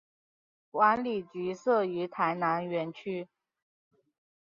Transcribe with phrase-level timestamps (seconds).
[0.71, 3.27] 管理局设于台南园区。